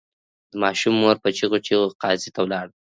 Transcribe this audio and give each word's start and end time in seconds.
د 0.51 0.53
ماشوم 0.63 0.95
مور 1.01 1.15
په 1.23 1.29
چیغو 1.37 1.57
چیغو 1.65 1.87
قاضي 2.01 2.29
ته 2.35 2.39
ولاړه. 2.43 2.73